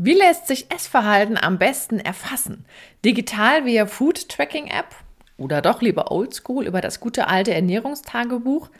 [0.00, 2.64] Wie lässt sich Essverhalten am besten erfassen?
[3.04, 4.94] Digital via Food Tracking App
[5.36, 8.70] oder doch lieber oldschool über das gute alte Ernährungstagebuch?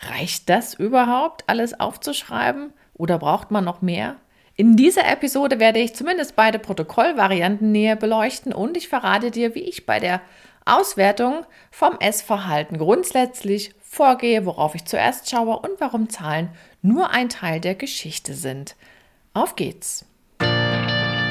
[0.00, 4.16] Reicht das überhaupt, alles aufzuschreiben oder braucht man noch mehr?
[4.54, 9.60] In dieser Episode werde ich zumindest beide Protokollvarianten näher beleuchten und ich verrate dir, wie
[9.60, 10.20] ich bei der
[10.66, 16.50] Auswertung vom Essverhalten grundsätzlich vorgehe, worauf ich zuerst schaue und warum Zahlen
[16.82, 18.76] nur ein Teil der Geschichte sind.
[19.32, 20.04] Auf geht's!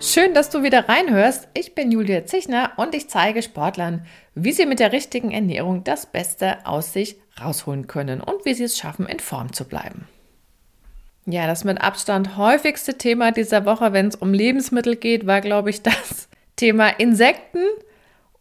[0.00, 1.48] Schön, dass du wieder reinhörst.
[1.54, 4.06] Ich bin Julia Zichner und ich zeige Sportlern,
[4.36, 8.62] wie sie mit der richtigen Ernährung das Beste aus sich rausholen können und wie sie
[8.62, 10.06] es schaffen, in Form zu bleiben.
[11.26, 15.70] Ja, das mit Abstand häufigste Thema dieser Woche, wenn es um Lebensmittel geht, war, glaube
[15.70, 17.64] ich, das Thema Insekten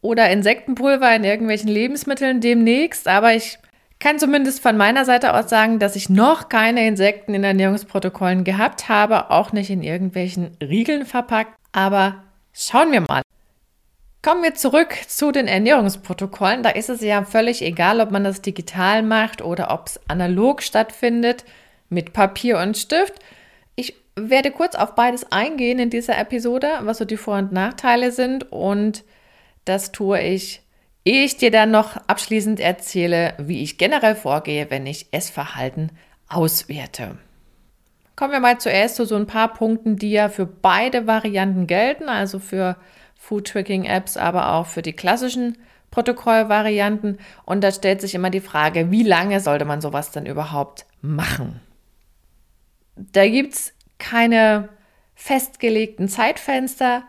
[0.02, 3.08] oder Insektenpulver in irgendwelchen Lebensmitteln demnächst.
[3.08, 3.58] Aber ich
[4.00, 8.90] kann zumindest von meiner Seite aus sagen, dass ich noch keine Insekten in Ernährungsprotokollen gehabt
[8.90, 11.54] habe, auch nicht in irgendwelchen Riegeln verpackt.
[11.72, 12.24] Aber
[12.54, 13.22] schauen wir mal.
[14.22, 16.62] Kommen wir zurück zu den Ernährungsprotokollen.
[16.62, 20.62] Da ist es ja völlig egal, ob man das digital macht oder ob es analog
[20.62, 21.46] stattfindet
[21.90, 23.14] mit Papier und Stift.
[23.76, 28.12] Ich werde kurz auf beides eingehen in dieser Episode, was so die Vor- und Nachteile
[28.12, 28.52] sind.
[28.52, 29.04] Und
[29.66, 30.62] das tue ich
[31.08, 35.94] Ehe ich dir dann noch abschließend erzähle, wie ich generell vorgehe, wenn ich Essverhalten
[36.28, 37.18] auswerte.
[38.18, 42.10] Kommen wir mal zuerst zu so ein paar Punkten, die ja für beide Varianten gelten,
[42.10, 42.76] also für
[43.16, 45.58] Food Tracking Apps, aber auch für die klassischen
[45.92, 47.20] Protokollvarianten.
[47.46, 51.62] Und da stellt sich immer die Frage, wie lange sollte man sowas denn überhaupt machen?
[52.98, 54.68] Da gibt es keine
[55.16, 57.04] festgelegten Zeitfenster.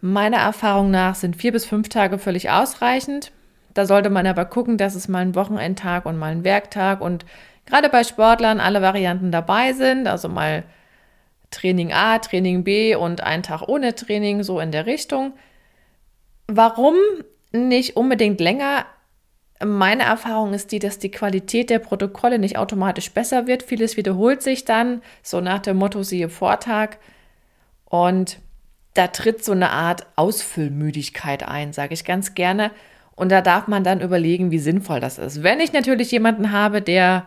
[0.00, 3.32] Meiner Erfahrung nach sind vier bis fünf Tage völlig ausreichend.
[3.74, 7.24] Da sollte man aber gucken, dass es mal ein Wochenendtag und mal ein Werktag und
[7.66, 10.06] gerade bei Sportlern alle Varianten dabei sind.
[10.06, 10.64] Also mal
[11.50, 15.32] Training A, Training B und ein Tag ohne Training, so in der Richtung.
[16.46, 16.94] Warum
[17.52, 18.86] nicht unbedingt länger?
[19.64, 23.64] Meine Erfahrung ist die, dass die Qualität der Protokolle nicht automatisch besser wird.
[23.64, 26.98] Vieles wiederholt sich dann, so nach dem Motto, siehe Vortag.
[27.84, 28.38] Und
[28.94, 32.70] da tritt so eine Art Ausfüllmüdigkeit ein, sage ich ganz gerne.
[33.14, 35.42] Und da darf man dann überlegen, wie sinnvoll das ist.
[35.42, 37.26] Wenn ich natürlich jemanden habe, der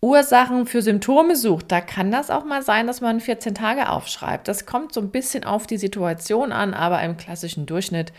[0.00, 4.48] Ursachen für Symptome sucht, da kann das auch mal sein, dass man 14 Tage aufschreibt.
[4.48, 8.12] Das kommt so ein bisschen auf die Situation an, aber im klassischen Durchschnitt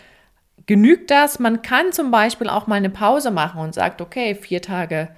[0.66, 1.40] genügt das.
[1.40, 5.10] Man kann zum Beispiel auch mal eine Pause machen und sagt, okay, vier Tage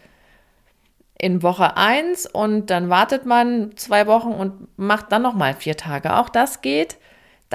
[1.19, 6.17] in Woche 1 und dann wartet man zwei Wochen und macht dann nochmal vier Tage.
[6.17, 6.97] Auch das geht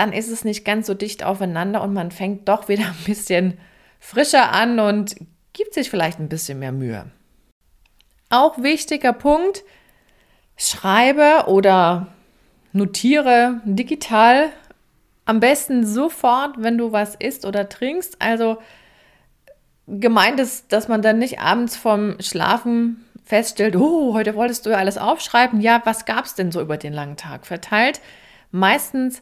[0.00, 3.59] dann ist es nicht ganz so dicht aufeinander und man fängt doch wieder ein bisschen
[3.99, 5.15] frischer an und
[5.53, 7.05] gibt sich vielleicht ein bisschen mehr Mühe.
[8.31, 9.62] Auch wichtiger Punkt,
[10.56, 12.06] schreibe oder
[12.72, 14.49] notiere digital
[15.27, 18.22] am besten sofort, wenn du was isst oder trinkst.
[18.22, 18.56] Also
[19.87, 24.78] gemeint ist, dass man dann nicht abends vom Schlafen feststellt, oh, heute wolltest du ja
[24.78, 25.61] alles aufschreiben.
[25.61, 28.00] Ja, was gab es denn so über den langen Tag verteilt?
[28.50, 29.21] Meistens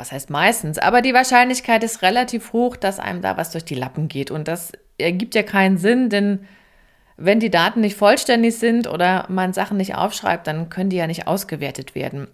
[0.00, 3.74] was heißt meistens, aber die Wahrscheinlichkeit ist relativ hoch, dass einem da was durch die
[3.74, 4.30] Lappen geht.
[4.30, 6.46] Und das ergibt ja keinen Sinn, denn
[7.18, 11.06] wenn die Daten nicht vollständig sind oder man Sachen nicht aufschreibt, dann können die ja
[11.06, 12.28] nicht ausgewertet werden.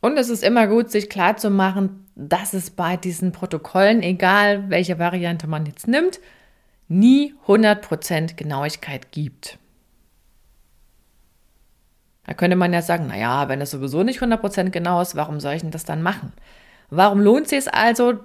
[0.00, 5.46] Und es ist immer gut, sich klarzumachen, dass es bei diesen Protokollen, egal welche Variante
[5.46, 6.18] man jetzt nimmt,
[6.88, 9.58] nie 100% Genauigkeit gibt.
[12.30, 15.54] Da könnte man ja sagen, naja, wenn es sowieso nicht 100% genau ist, warum soll
[15.54, 16.32] ich denn das dann machen?
[16.88, 18.20] Warum lohnt es sich also,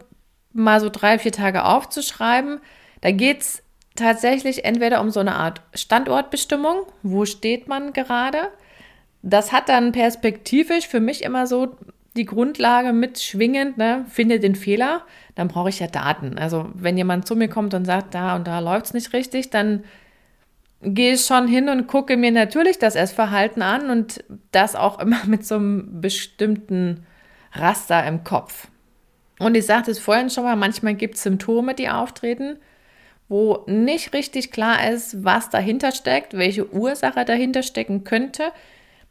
[0.54, 2.60] mal so drei, vier Tage aufzuschreiben?
[3.02, 3.64] Da geht es
[3.96, 8.50] tatsächlich entweder um so eine Art Standortbestimmung, wo steht man gerade?
[9.24, 11.76] Das hat dann perspektivisch für mich immer so
[12.16, 14.06] die Grundlage mitschwingend, ne?
[14.08, 15.02] finde den Fehler,
[15.34, 16.38] dann brauche ich ja Daten.
[16.38, 19.50] Also wenn jemand zu mir kommt und sagt, da und da läuft es nicht richtig,
[19.50, 19.84] dann
[20.86, 25.46] gehe schon hin und gucke mir natürlich das Essverhalten an und das auch immer mit
[25.46, 27.06] so einem bestimmten
[27.54, 28.68] Raster im Kopf.
[29.40, 32.58] Und ich sagte es vorhin schon mal, manchmal gibt es Symptome, die auftreten,
[33.28, 38.52] wo nicht richtig klar ist, was dahinter steckt, welche Ursache dahinter stecken könnte.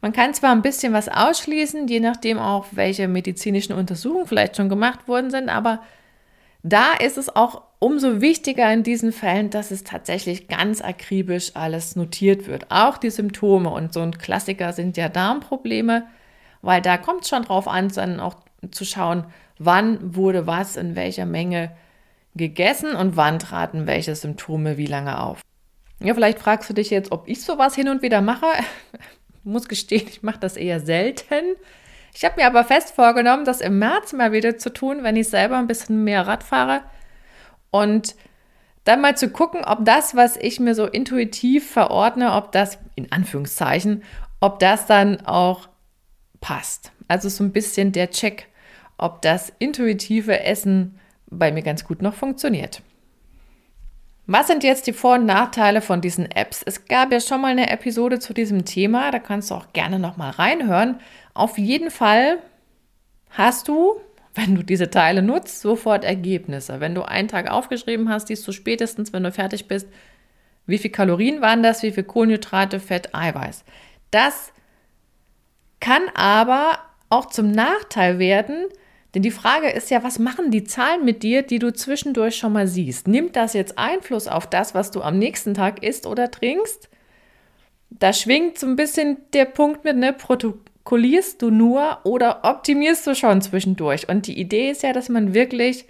[0.01, 4.69] Man kann zwar ein bisschen was ausschließen, je nachdem auch, welche medizinischen Untersuchungen vielleicht schon
[4.69, 5.81] gemacht worden sind, aber
[6.67, 11.95] da ist es auch umso wichtiger in diesen Fällen, dass es tatsächlich ganz akribisch alles
[11.95, 12.71] notiert wird.
[12.71, 16.07] Auch die Symptome und so ein Klassiker sind ja Darmprobleme,
[16.63, 18.37] weil da kommt es schon drauf an, dann auch
[18.71, 19.25] zu schauen,
[19.59, 21.69] wann wurde was in welcher Menge
[22.33, 25.41] gegessen und wann traten welche Symptome wie lange auf.
[25.99, 28.47] Ja, vielleicht fragst du dich jetzt, ob ich sowas hin und wieder mache.
[29.43, 31.43] Muss gestehen, ich mache das eher selten.
[32.15, 35.27] Ich habe mir aber fest vorgenommen, das im März mal wieder zu tun, wenn ich
[35.27, 36.81] selber ein bisschen mehr Rad fahre.
[37.71, 38.15] Und
[38.85, 43.11] dann mal zu gucken, ob das, was ich mir so intuitiv verordne, ob das, in
[43.11, 44.03] Anführungszeichen,
[44.39, 45.67] ob das dann auch
[46.39, 46.93] passt.
[47.09, 48.47] Also so ein bisschen der Check,
[48.97, 50.97] ob das intuitive Essen
[51.27, 52.81] bei mir ganz gut noch funktioniert.
[54.27, 56.63] Was sind jetzt die Vor- und Nachteile von diesen Apps?
[56.65, 59.99] Es gab ja schon mal eine Episode zu diesem Thema, da kannst du auch gerne
[59.99, 60.99] noch mal reinhören.
[61.35, 62.39] Auf jeden Fall
[63.29, 63.99] hast du,
[64.33, 66.79] wenn du diese Teile nutzt, sofort Ergebnisse.
[66.79, 69.87] Wenn du einen Tag aufgeschrieben hast, siehst du spätestens, wenn du fertig bist,
[70.65, 73.65] wie viel Kalorien waren das, wie viel Kohlenhydrate, Fett, Eiweiß.
[74.11, 74.53] Das
[75.81, 76.79] kann aber
[77.09, 78.65] auch zum Nachteil werden,
[79.13, 82.53] denn die Frage ist ja, was machen die Zahlen mit dir, die du zwischendurch schon
[82.53, 83.09] mal siehst?
[83.09, 86.89] Nimmt das jetzt Einfluss auf das, was du am nächsten Tag isst oder trinkst?
[87.89, 90.13] Da schwingt so ein bisschen der Punkt mit, ne,
[90.85, 94.07] protokollierst du nur oder optimierst du schon zwischendurch?
[94.07, 95.85] Und die Idee ist ja, dass man wirklich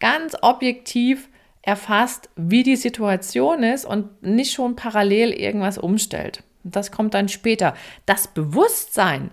[0.00, 1.28] ganz objektiv
[1.62, 6.42] erfasst, wie die Situation ist und nicht schon parallel irgendwas umstellt.
[6.64, 7.74] Das kommt dann später.
[8.06, 9.30] Das Bewusstsein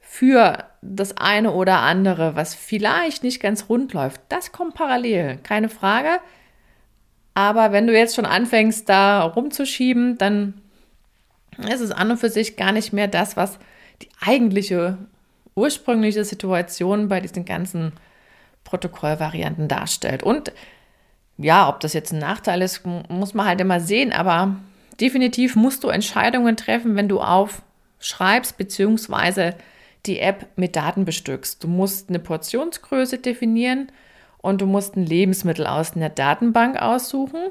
[0.00, 5.68] für das eine oder andere, was vielleicht nicht ganz rund läuft, das kommt parallel, keine
[5.68, 6.18] Frage.
[7.34, 10.60] Aber wenn du jetzt schon anfängst, da rumzuschieben, dann
[11.58, 13.58] ist es an und für sich gar nicht mehr das, was
[14.02, 14.98] die eigentliche
[15.54, 17.92] ursprüngliche Situation bei diesen ganzen
[18.64, 20.22] Protokollvarianten darstellt.
[20.22, 20.52] Und
[21.38, 24.56] ja, ob das jetzt ein Nachteil ist, muss man halt immer sehen, aber
[25.00, 29.54] definitiv musst du Entscheidungen treffen, wenn du aufschreibst, beziehungsweise
[30.06, 31.62] die App mit Daten bestückst.
[31.62, 33.90] Du musst eine Portionsgröße definieren
[34.38, 37.48] und du musst ein Lebensmittel aus einer Datenbank aussuchen.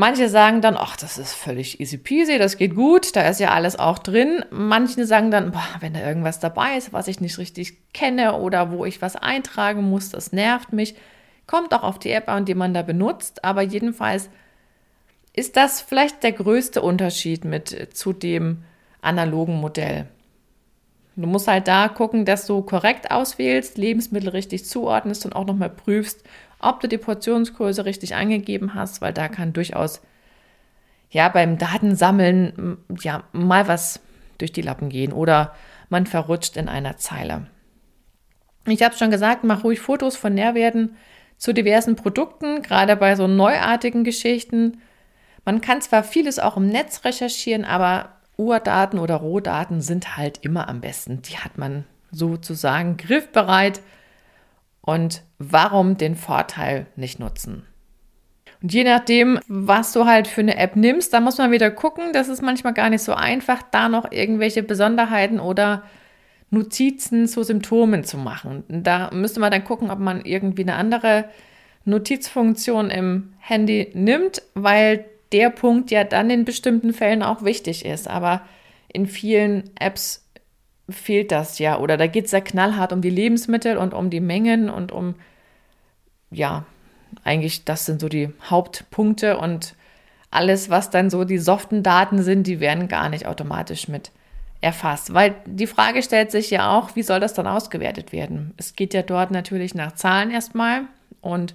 [0.00, 3.50] Manche sagen dann, ach, das ist völlig easy peasy, das geht gut, da ist ja
[3.50, 4.44] alles auch drin.
[4.48, 8.70] Manche sagen dann, boah, wenn da irgendwas dabei ist, was ich nicht richtig kenne oder
[8.70, 10.94] wo ich was eintragen muss, das nervt mich.
[11.48, 14.30] Kommt auch auf die App an, die man da benutzt, aber jedenfalls
[15.32, 18.62] ist das vielleicht der größte Unterschied mit zu dem
[19.02, 20.06] analogen Modell.
[21.18, 25.68] Du musst halt da gucken, dass du korrekt auswählst, Lebensmittel richtig zuordnest und auch nochmal
[25.68, 26.22] prüfst,
[26.60, 30.00] ob du die Portionsgröße richtig angegeben hast, weil da kann durchaus
[31.10, 33.98] ja beim Datensammeln ja mal was
[34.38, 35.56] durch die Lappen gehen oder
[35.88, 37.48] man verrutscht in einer Zeile.
[38.66, 40.96] Ich habe schon gesagt, mach ruhig Fotos von Nährwerten
[41.36, 44.82] zu diversen Produkten, gerade bei so neuartigen Geschichten.
[45.44, 50.68] Man kann zwar vieles auch im Netz recherchieren, aber Urdaten oder Rohdaten sind halt immer
[50.68, 51.20] am besten.
[51.22, 53.82] Die hat man sozusagen griffbereit.
[54.80, 57.64] Und warum den Vorteil nicht nutzen?
[58.62, 62.12] Und je nachdem, was du halt für eine App nimmst, da muss man wieder gucken.
[62.12, 65.82] Das ist manchmal gar nicht so einfach, da noch irgendwelche Besonderheiten oder
[66.50, 68.64] Notizen zu Symptomen zu machen.
[68.68, 71.28] Da müsste man dann gucken, ob man irgendwie eine andere
[71.84, 78.08] Notizfunktion im Handy nimmt, weil der Punkt ja dann in bestimmten Fällen auch wichtig ist.
[78.08, 78.42] Aber
[78.92, 80.24] in vielen Apps
[80.88, 81.78] fehlt das ja.
[81.78, 85.14] Oder da geht es ja knallhart um die Lebensmittel und um die Mengen und um,
[86.30, 86.64] ja,
[87.24, 89.74] eigentlich das sind so die Hauptpunkte und
[90.30, 94.10] alles, was dann so die soften Daten sind, die werden gar nicht automatisch mit
[94.60, 95.14] erfasst.
[95.14, 98.52] Weil die Frage stellt sich ja auch, wie soll das dann ausgewertet werden?
[98.56, 100.82] Es geht ja dort natürlich nach Zahlen erstmal
[101.20, 101.54] und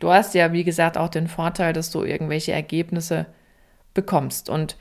[0.00, 3.26] Du hast ja, wie gesagt, auch den Vorteil, dass du irgendwelche Ergebnisse
[3.94, 4.48] bekommst.
[4.48, 4.76] Und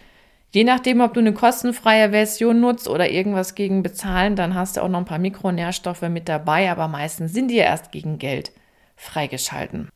[0.53, 4.81] je nachdem, ob du eine kostenfreie Version nutzt oder irgendwas gegen bezahlen, dann hast du
[4.81, 8.51] auch noch ein paar Mikronährstoffe mit dabei, aber meistens sind die ja erst gegen Geld
[8.95, 9.89] freigeschalten.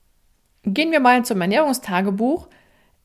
[0.63, 2.48] Gehen wir mal zum Ernährungstagebuch.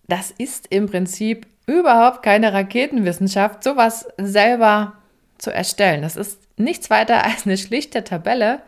[0.09, 4.95] Das ist im Prinzip überhaupt keine Raketenwissenschaft, sowas selber
[5.39, 6.03] zu erstellen.
[6.03, 8.61] Das ist nichts weiter als eine schlichte Tabelle,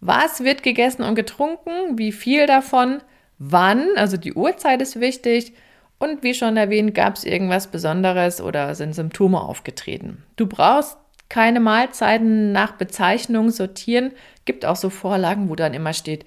[0.00, 1.98] was wird gegessen und getrunken?
[1.98, 3.02] Wie viel davon?
[3.38, 3.86] Wann?
[3.96, 5.52] Also die Uhrzeit ist wichtig.
[5.98, 10.22] Und wie schon erwähnt, gab es irgendwas Besonderes oder sind Symptome aufgetreten?
[10.36, 10.96] Du brauchst
[11.28, 14.12] keine Mahlzeiten nach Bezeichnung sortieren.
[14.44, 16.24] Gibt auch so Vorlagen, wo dann immer steht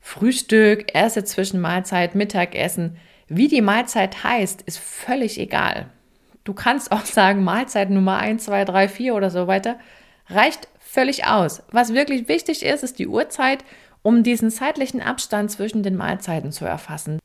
[0.00, 2.98] Frühstück, erste Zwischenmahlzeit, Mittagessen.
[3.26, 5.86] Wie die Mahlzeit heißt, ist völlig egal.
[6.44, 9.78] du kannst auch sagen, Mahlzeit Nummer 1, 2, 3, 4 oder so weiter,
[10.28, 11.62] reicht völlig aus.
[11.70, 13.64] Was wirklich wichtig ist, ist die Uhrzeit,
[14.02, 17.18] um diesen zeitlichen Abstand zwischen den Mahlzeiten zu erfassen.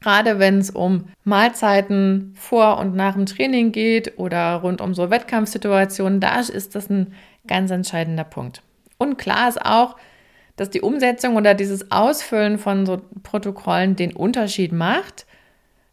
[0.00, 5.10] Gerade wenn es um Mahlzeiten vor und nach dem Training geht oder rund um so
[5.10, 7.12] Wettkampfsituationen, da ist das ein
[7.46, 8.62] ganz entscheidender Punkt.
[8.96, 9.96] Und klar ist auch,
[10.56, 15.26] dass die Umsetzung oder dieses Ausfüllen von so Protokollen den Unterschied macht.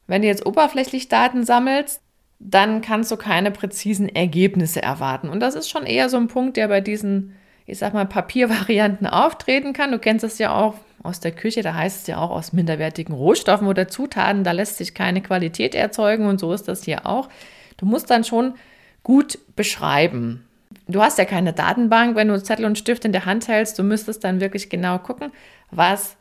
[0.08, 2.02] Wenn du jetzt oberflächlich Daten sammelst,
[2.40, 5.30] dann kannst du keine präzisen Ergebnisse erwarten.
[5.30, 9.08] Und das ist schon eher so ein Punkt, der bei diesen, ich sag mal, Papiervarianten
[9.08, 9.92] auftreten kann.
[9.92, 13.14] Du kennst es ja auch aus der Küche, da heißt es ja auch aus minderwertigen
[13.14, 17.30] Rohstoffen oder Zutaten, da lässt sich keine Qualität erzeugen und so ist das hier auch.
[17.78, 18.56] Du musst dann schon
[19.04, 20.44] gut beschreiben.
[20.88, 23.84] Du hast ja keine Datenbank, wenn du Zettel und Stift in der Hand hältst, du
[23.84, 25.32] müsstest dann wirklich genau gucken,
[25.72, 26.18] was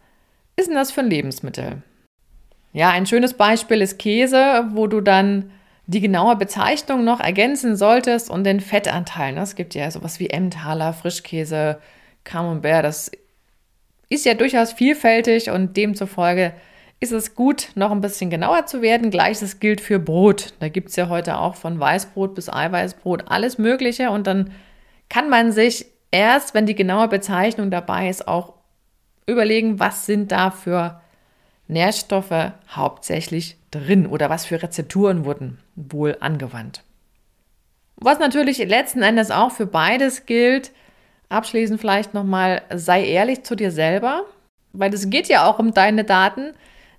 [0.56, 1.82] ist denn das für ein Lebensmittel?
[2.72, 5.50] Ja, ein schönes Beispiel ist Käse, wo du dann
[5.86, 9.38] die genaue Bezeichnung noch ergänzen solltest und den Fettanteil.
[9.38, 11.78] Es gibt ja sowas wie Emmentaler, Frischkäse,
[12.24, 13.10] Camembert, das
[14.08, 16.52] ist ja durchaus vielfältig und demzufolge
[16.98, 19.10] ist es gut, noch ein bisschen genauer zu werden.
[19.10, 20.54] Gleiches gilt für Brot.
[20.60, 24.52] Da gibt es ja heute auch von Weißbrot bis Eiweißbrot alles Mögliche und dann
[25.08, 28.54] kann man sich erst, wenn die genaue Bezeichnung dabei ist, auch
[29.26, 31.00] überlegen, was sind da für
[31.68, 36.82] Nährstoffe hauptsächlich drin oder was für Rezepturen wurden wohl angewandt.
[37.96, 40.70] Was natürlich letzten Endes auch für beides gilt,
[41.28, 44.22] Abschließend vielleicht nochmal, sei ehrlich zu dir selber,
[44.72, 46.52] weil es geht ja auch um deine Daten.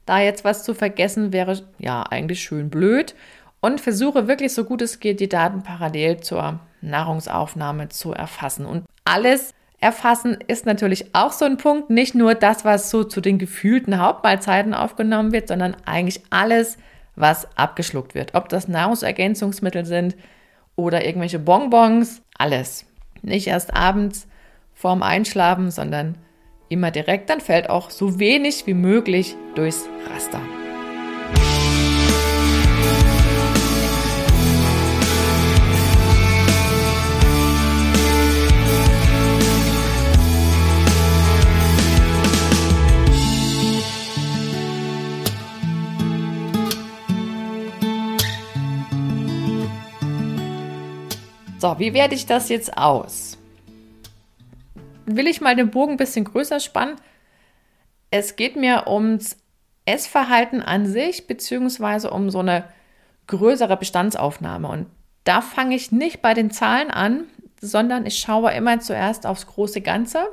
[0.05, 3.15] Da jetzt was zu vergessen wäre ja eigentlich schön blöd.
[3.59, 8.65] Und versuche wirklich so gut es geht, die Daten parallel zur Nahrungsaufnahme zu erfassen.
[8.65, 11.89] Und alles erfassen ist natürlich auch so ein Punkt.
[11.89, 16.77] Nicht nur das, was so zu den gefühlten Hauptmahlzeiten aufgenommen wird, sondern eigentlich alles,
[17.15, 18.35] was abgeschluckt wird.
[18.35, 20.15] Ob das Nahrungsergänzungsmittel sind
[20.75, 22.85] oder irgendwelche Bonbons, alles.
[23.21, 24.27] Nicht erst abends
[24.73, 26.15] vorm Einschlafen, sondern
[26.69, 27.29] immer direkt.
[27.29, 30.41] Dann fällt auch so wenig wie möglich durchs Raster.
[51.59, 53.37] So, wie werde ich das jetzt aus?
[55.07, 56.97] Will ich mal den Bogen ein bisschen größer spannen?
[58.11, 59.37] Es geht mir ums
[59.85, 62.65] Essverhalten an sich, beziehungsweise um so eine
[63.25, 64.67] größere Bestandsaufnahme.
[64.67, 64.85] Und
[65.23, 67.23] da fange ich nicht bei den Zahlen an,
[67.59, 70.27] sondern ich schaue immer zuerst aufs große Ganze.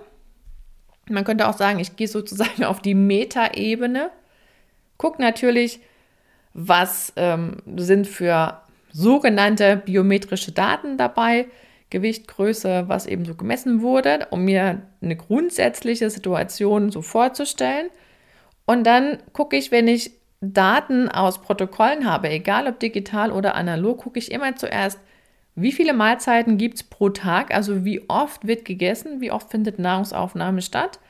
[1.08, 4.10] Man könnte auch sagen, ich gehe sozusagen auf die Metaebene,
[4.98, 5.80] gucke natürlich,
[6.52, 8.60] was ähm, sind für
[8.94, 11.48] sogenannte biometrische Daten dabei,
[11.90, 17.88] Gewicht, Größe, was eben so gemessen wurde, um mir eine grundsätzliche Situation so vorzustellen.
[18.66, 23.98] Und dann gucke ich, wenn ich Daten aus Protokollen habe, egal ob digital oder analog,
[23.98, 25.00] gucke ich immer zuerst,
[25.56, 29.78] wie viele Mahlzeiten gibt es pro Tag, also wie oft wird gegessen, wie oft findet
[29.78, 31.00] Nahrungsaufnahme statt.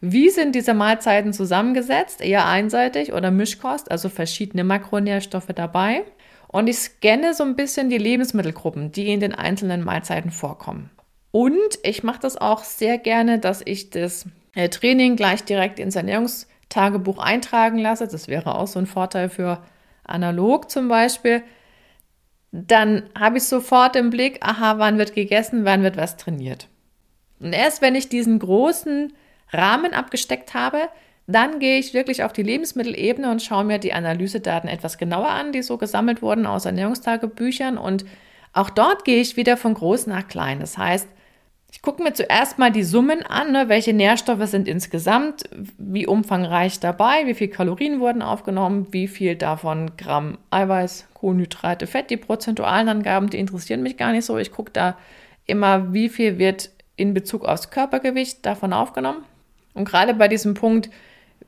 [0.00, 6.04] Wie sind diese Mahlzeiten zusammengesetzt, eher einseitig oder Mischkost, also verschiedene Makronährstoffe dabei.
[6.48, 10.90] Und ich scanne so ein bisschen die Lebensmittelgruppen, die in den einzelnen Mahlzeiten vorkommen.
[11.30, 15.94] Und ich mache das auch sehr gerne, dass ich das äh, Training gleich direkt ins
[15.94, 18.08] Ernährungstagebuch eintragen lasse.
[18.08, 19.62] Das wäre auch so ein Vorteil für
[20.04, 21.42] analog zum Beispiel.
[22.50, 26.68] Dann habe ich sofort im Blick, aha, wann wird gegessen, wann wird was trainiert.
[27.40, 29.12] Und erst wenn ich diesen großen
[29.52, 30.88] Rahmen abgesteckt habe,
[31.30, 35.52] dann gehe ich wirklich auf die Lebensmittelebene und schaue mir die Analysedaten etwas genauer an,
[35.52, 37.76] die so gesammelt wurden aus Ernährungstagebüchern.
[37.76, 38.06] Und
[38.54, 40.58] auch dort gehe ich wieder von groß nach klein.
[40.58, 41.06] Das heißt,
[41.70, 43.68] ich gucke mir zuerst mal die Summen an, ne?
[43.68, 45.44] welche Nährstoffe sind insgesamt,
[45.76, 52.08] wie umfangreich dabei, wie viel Kalorien wurden aufgenommen, wie viel davon Gramm Eiweiß, Kohlenhydrate, Fett,
[52.08, 54.38] die prozentualen Angaben, die interessieren mich gar nicht so.
[54.38, 54.96] Ich gucke da
[55.44, 59.24] immer, wie viel wird in Bezug aufs Körpergewicht davon aufgenommen.
[59.74, 60.88] Und gerade bei diesem Punkt,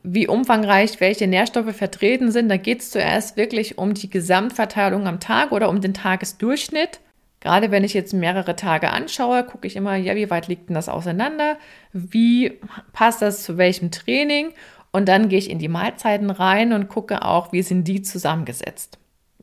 [0.02, 2.48] wie umfangreich welche Nährstoffe vertreten sind.
[2.48, 7.00] Da geht es zuerst wirklich um die Gesamtverteilung am Tag oder um den Tagesdurchschnitt.
[7.40, 10.74] Gerade wenn ich jetzt mehrere Tage anschaue, gucke ich immer, ja, wie weit liegt denn
[10.74, 11.56] das auseinander?
[11.92, 12.58] Wie
[12.92, 14.52] passt das zu welchem Training?
[14.92, 18.98] Und dann gehe ich in die Mahlzeiten rein und gucke auch, wie sind die zusammengesetzt.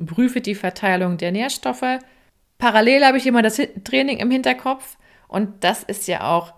[0.05, 1.99] Prüfe die Verteilung der Nährstoffe.
[2.59, 4.97] Parallel habe ich immer das Training im Hinterkopf
[5.27, 6.53] und das ist ja auch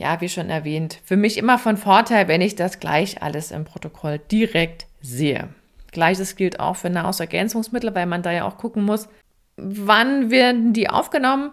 [0.00, 3.66] ja, wie schon erwähnt, für mich immer von Vorteil, wenn ich das gleich alles im
[3.66, 5.50] Protokoll direkt sehe.
[5.92, 9.10] Gleiches gilt auch für Nahrungsergänzungsmittel, weil man da ja auch gucken muss,
[9.58, 11.52] wann werden die aufgenommen,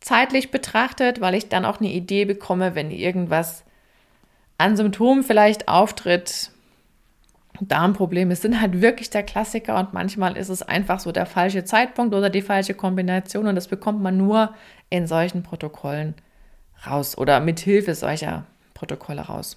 [0.00, 3.62] zeitlich betrachtet, weil ich dann auch eine Idee bekomme, wenn irgendwas
[4.56, 6.50] an Symptomen vielleicht auftritt.
[7.60, 12.14] Darmprobleme sind halt wirklich der Klassiker und manchmal ist es einfach so der falsche Zeitpunkt
[12.14, 14.54] oder die falsche Kombination und das bekommt man nur
[14.88, 16.14] in solchen Protokollen
[16.86, 19.56] raus oder mit Hilfe solcher Protokolle raus.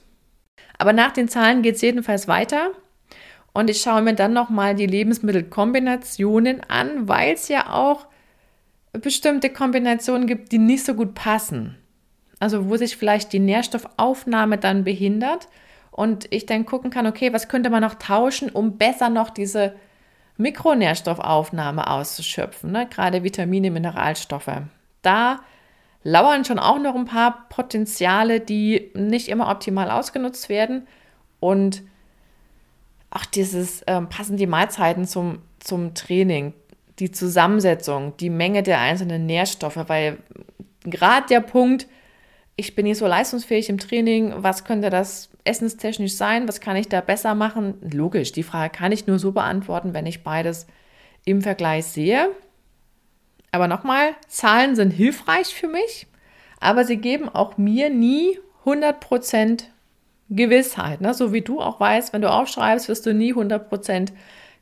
[0.77, 2.71] Aber nach den Zahlen geht es jedenfalls weiter.
[3.53, 8.07] Und ich schaue mir dann nochmal die Lebensmittelkombinationen an, weil es ja auch
[8.91, 11.77] bestimmte Kombinationen gibt, die nicht so gut passen.
[12.39, 15.47] Also wo sich vielleicht die Nährstoffaufnahme dann behindert
[15.91, 19.73] und ich dann gucken kann, okay, was könnte man noch tauschen, um besser noch diese
[20.37, 22.87] Mikronährstoffaufnahme auszuschöpfen, ne?
[22.89, 24.51] gerade Vitamine, Mineralstoffe.
[25.01, 25.39] Da
[26.05, 30.87] lauern schon auch noch ein paar Potenziale, die nicht immer optimal ausgenutzt werden
[31.39, 31.81] und
[33.09, 36.53] auch dieses, ähm, passen die Mahlzeiten zum, zum Training,
[36.99, 40.19] die Zusammensetzung, die Menge der einzelnen Nährstoffe, weil
[40.83, 41.87] gerade der Punkt,
[42.55, 46.87] ich bin nicht so leistungsfähig im Training, was könnte das essenstechnisch sein, was kann ich
[46.87, 47.79] da besser machen?
[47.81, 50.67] Logisch, die Frage kann ich nur so beantworten, wenn ich beides
[51.25, 52.29] im Vergleich sehe.
[53.55, 56.07] Aber nochmal, Zahlen sind hilfreich für mich,
[56.59, 59.63] aber sie geben auch mir nie 100%
[60.29, 60.99] Gewissheit.
[60.99, 61.13] Ne?
[61.13, 64.09] So wie du auch weißt, wenn du aufschreibst, wirst du nie 100%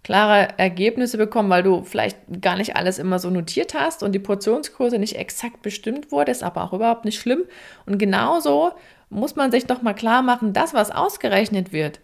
[0.04, 4.20] klare Ergebnisse bekommen, weil du vielleicht gar nicht alles immer so notiert hast und die
[4.20, 7.46] Portionskurse nicht exakt bestimmt wurde, ist aber auch überhaupt nicht schlimm.
[7.88, 8.74] Und genauso
[9.10, 12.00] muss man sich doch mal klar machen, das, was ausgerechnet wird,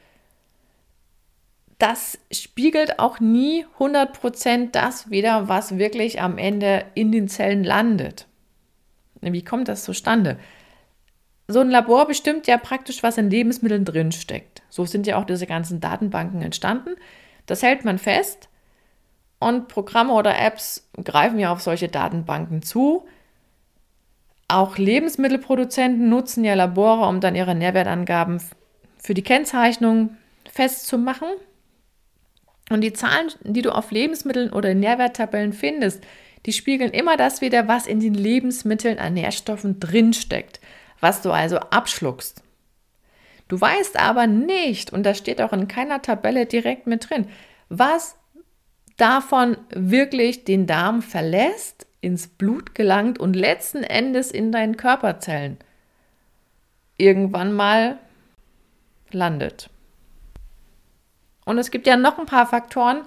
[1.79, 8.27] das spiegelt auch nie 100% das wieder, was wirklich am Ende in den Zellen landet.
[9.21, 10.37] Wie kommt das zustande?
[11.49, 14.61] so ein Labor bestimmt ja praktisch, was in Lebensmitteln drinsteckt.
[14.69, 16.91] So sind ja auch diese ganzen Datenbanken entstanden.
[17.47, 18.49] Das hält man fest
[19.39, 23.07] und Programme oder Apps greifen ja auf solche Datenbanken zu.
[24.47, 28.39] Auch Lebensmittelproduzenten nutzen ja Labore, um dann ihre Nährwertangaben
[28.99, 30.17] für die Kennzeichnung
[30.51, 31.29] festzumachen.
[32.69, 36.03] Und die Zahlen, die du auf Lebensmitteln oder in Nährwerttabellen findest,
[36.45, 40.59] die spiegeln immer das wieder, was in den Lebensmitteln an Nährstoffen drinsteckt
[40.99, 42.43] was du also abschluckst.
[43.47, 47.27] Du weißt aber nicht, und das steht auch in keiner Tabelle direkt mit drin,
[47.69, 48.15] was
[48.97, 55.57] davon wirklich den Darm verlässt, ins Blut gelangt und letzten Endes in deinen Körperzellen
[56.97, 57.97] irgendwann mal
[59.11, 59.69] landet.
[61.49, 63.01] Und es gibt ja noch ein paar Faktoren,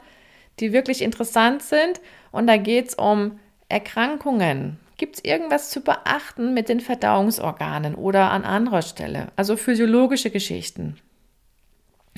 [0.60, 2.00] die wirklich interessant sind.
[2.30, 8.30] Und da geht es um Erkrankungen, Gibt es irgendwas zu beachten mit den Verdauungsorganen oder
[8.30, 9.32] an anderer Stelle?
[9.34, 10.96] Also physiologische Geschichten.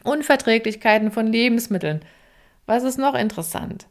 [0.03, 2.05] Unverträglichkeiten von Lebensmitteln.
[2.67, 3.87] Was ist noch interessant?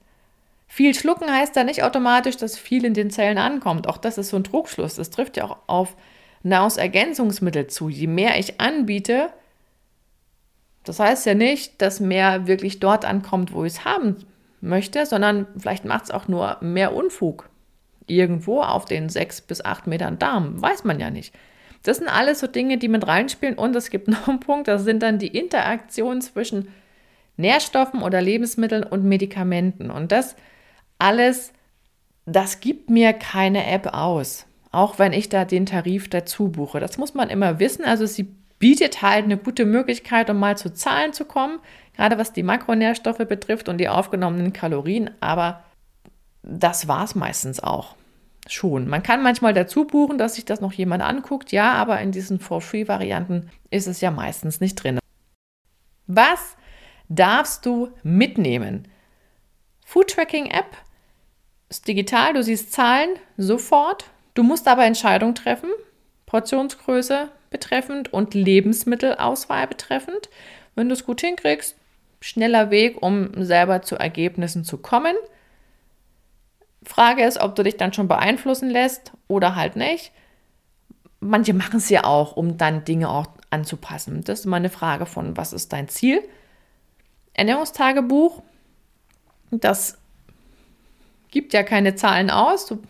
[0.67, 3.88] Viel schlucken heißt da nicht automatisch, dass viel in den Zellen ankommt.
[3.88, 4.93] Auch das ist so ein Trugschluss.
[4.93, 5.96] Das trifft ja auch auf
[6.43, 7.89] Nahrungsergänzungsmittel zu.
[7.89, 9.30] Je mehr ich anbiete,
[10.84, 14.17] das heißt ja nicht, dass mehr wirklich dort ankommt, wo ich es haben
[14.62, 17.50] möchte, sondern vielleicht macht es auch nur mehr Unfug
[18.08, 20.62] irgendwo auf den sechs bis acht Metern Darm.
[20.62, 21.34] Weiß man ja nicht.
[21.84, 23.56] Das sind alles so Dinge, die mit reinspielen.
[23.56, 26.69] Und es gibt noch einen Punkt, das sind dann die Interaktionen zwischen
[27.38, 29.89] Nährstoffen oder Lebensmitteln und Medikamenten.
[29.89, 30.36] Und das
[31.00, 31.54] alles,
[32.26, 34.46] das gibt mir keine App aus.
[34.72, 36.80] Auch wenn ich da den Tarif dazu buche.
[36.80, 37.86] Das muss man immer wissen.
[37.86, 41.60] Also sie bietet halt eine gute Möglichkeit, um mal zu Zahlen zu kommen,
[41.97, 45.10] gerade was die Makronährstoffe betrifft und die aufgenommenen Kalorien.
[45.19, 45.65] Aber
[46.43, 47.97] das war es meistens auch.
[48.47, 48.88] Schon.
[48.88, 52.39] Man kann manchmal dazu buchen, dass sich das noch jemand anguckt, ja, aber in diesen
[52.39, 54.97] For-Free-Varianten ist es ja meistens nicht drin.
[56.08, 56.56] Was
[57.10, 58.88] darfst du mitnehmen?
[59.86, 60.78] Food Tracking App
[61.67, 64.06] ist digital, du siehst Zahlen sofort.
[64.36, 65.69] Du musst aber Entscheidungen treffen,
[66.28, 70.30] Portionsgröße betreffend und Lebensmittelauswahl betreffend.
[70.76, 71.78] Wenn du es gut hinkriegst,
[72.20, 75.16] schneller Weg, um selber zu Ergebnissen zu kommen.
[76.84, 80.12] Frage ist, ob du dich dann schon beeinflussen lässt oder halt nicht.
[81.20, 84.24] Manche machen es ja auch, um dann Dinge auch anzupassen.
[84.24, 86.22] Das ist immer eine Frage von, was ist dein Ziel?
[87.34, 88.42] Ernährungstagebuch,
[89.52, 89.98] das
[91.30, 92.68] gibt ja keine Zahlen aus.
[92.68, 92.82] Du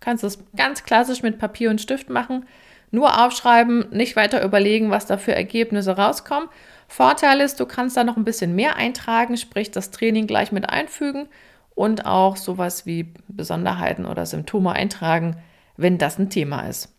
[0.00, 2.46] kannst es ganz klassisch mit Papier und Stift machen.
[2.92, 6.48] Nur aufschreiben, nicht weiter überlegen, was da für Ergebnisse rauskommen.
[6.86, 10.68] Vorteil ist, du kannst da noch ein bisschen mehr eintragen, sprich das Training gleich mit
[10.68, 11.26] einfügen
[11.74, 15.38] und auch sowas wie Besonderheiten oder Symptome eintragen,
[15.76, 16.94] wenn das ein Thema ist.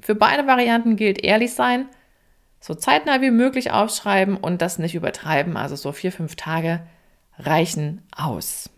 [0.00, 1.88] Für beide Varianten gilt ehrlich sein,
[2.60, 5.56] so zeitnah wie möglich aufschreiben und das nicht übertreiben.
[5.56, 6.80] Also so vier, fünf Tage
[7.38, 8.70] reichen aus.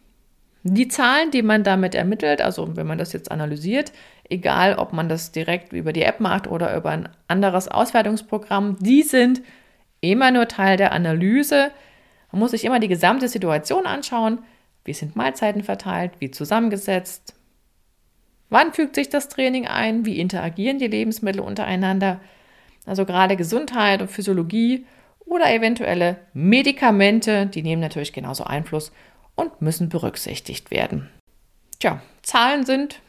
[0.68, 3.92] Die Zahlen, die man damit ermittelt, also wenn man das jetzt analysiert,
[4.30, 9.02] egal ob man das direkt über die App macht oder über ein anderes Auswertungsprogramm, die
[9.02, 9.42] sind
[10.00, 11.70] immer nur Teil der Analyse.
[12.32, 14.38] Man muss sich immer die gesamte Situation anschauen.
[14.84, 16.12] Wie sind Mahlzeiten verteilt?
[16.18, 17.34] Wie zusammengesetzt?
[18.48, 20.06] Wann fügt sich das Training ein?
[20.06, 22.20] Wie interagieren die Lebensmittel untereinander?
[22.84, 24.86] Also gerade Gesundheit und Physiologie
[25.24, 28.92] oder eventuelle Medikamente, die nehmen natürlich genauso Einfluss
[29.34, 31.10] und müssen berücksichtigt werden.
[31.80, 33.00] Tja, Zahlen sind,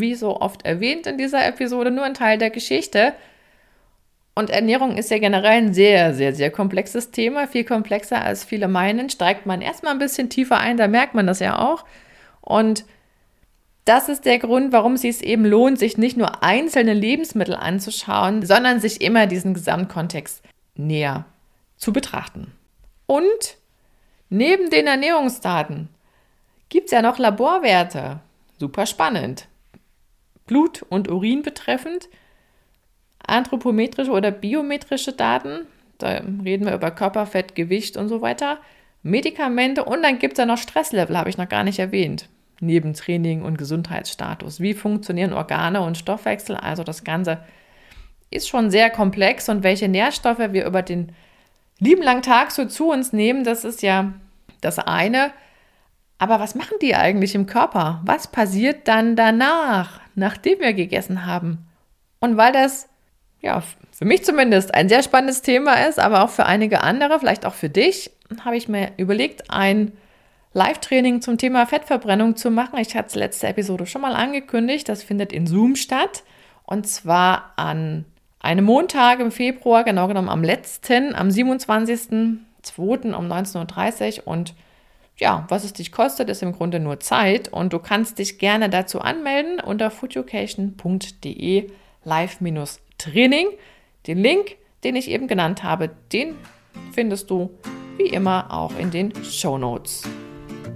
[0.00, 3.14] wie so oft erwähnt in dieser Episode, nur ein Teil der Geschichte.
[4.34, 8.68] Und Ernährung ist ja generell ein sehr, sehr, sehr komplexes Thema, viel komplexer als viele
[8.68, 9.08] meinen.
[9.08, 11.84] Steigt man erstmal ein bisschen tiefer ein, da merkt man das ja auch.
[12.42, 12.84] Und
[13.86, 18.44] das ist der Grund, warum es sich eben lohnt, sich nicht nur einzelne Lebensmittel anzuschauen,
[18.44, 20.42] sondern sich immer diesen Gesamtkontext
[20.74, 21.24] näher
[21.76, 22.52] zu betrachten.
[23.06, 23.56] Und
[24.28, 25.88] neben den Ernährungsdaten
[26.68, 28.20] gibt es ja noch Laborwerte.
[28.58, 29.46] Super spannend.
[30.46, 32.08] Blut und Urin betreffend,
[33.26, 35.66] anthropometrische oder biometrische Daten,
[35.98, 38.58] da reden wir über Körperfett, Gewicht und so weiter,
[39.02, 42.28] Medikamente und dann gibt es ja noch Stresslevel, habe ich noch gar nicht erwähnt,
[42.60, 44.60] neben Training und Gesundheitsstatus.
[44.60, 46.56] Wie funktionieren Organe und Stoffwechsel?
[46.56, 47.38] Also das Ganze
[48.30, 51.12] ist schon sehr komplex und welche Nährstoffe wir über den
[51.78, 54.12] lieben langen Tag so zu uns nehmen, das ist ja
[54.60, 55.30] das eine.
[56.18, 58.00] Aber was machen die eigentlich im Körper?
[58.04, 61.66] Was passiert dann danach, nachdem wir gegessen haben?
[62.20, 62.88] Und weil das,
[63.40, 67.46] ja, für mich zumindest ein sehr spannendes Thema ist, aber auch für einige andere, vielleicht
[67.46, 68.10] auch für dich,
[68.44, 69.92] habe ich mir überlegt, ein
[70.52, 72.78] Live-Training zum Thema Fettverbrennung zu machen.
[72.78, 74.88] Ich hatte es letzte Episode schon mal angekündigt.
[74.88, 76.24] Das findet in Zoom statt.
[76.64, 78.06] Und zwar an
[78.40, 83.12] einem Montag im Februar, genau genommen am letzten, am 27.02.
[83.12, 84.28] um 19.30 Uhr.
[84.28, 84.54] Und
[85.18, 87.48] ja, was es dich kostet, ist im Grunde nur Zeit.
[87.52, 91.70] Und du kannst dich gerne dazu anmelden unter foodeducation.de
[92.04, 93.48] live-training.
[94.06, 96.36] Den Link, den ich eben genannt habe, den
[96.92, 97.50] findest du
[97.96, 100.02] wie immer auch in den Show Notes.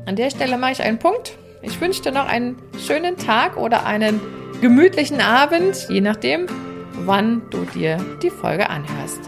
[0.06, 1.36] An der Stelle mache ich einen Punkt.
[1.62, 4.20] Ich wünsche dir noch einen schönen Tag oder einen
[4.62, 6.46] gemütlichen Abend, je nachdem,
[7.04, 9.20] wann du dir die Folge anhörst.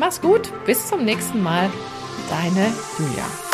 [0.00, 1.70] Mach's gut, bis zum nächsten Mal.
[2.30, 3.53] Deine Julia.